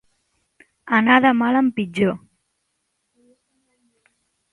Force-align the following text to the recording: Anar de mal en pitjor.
Anar 0.99 1.17
de 1.25 1.31
mal 1.41 1.59
en 1.59 1.69
pitjor. 1.79 2.15